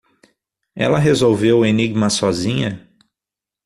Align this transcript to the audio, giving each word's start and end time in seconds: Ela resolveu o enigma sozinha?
Ela 0.75 0.97
resolveu 0.97 1.59
o 1.59 1.63
enigma 1.63 2.09
sozinha? 2.09 2.89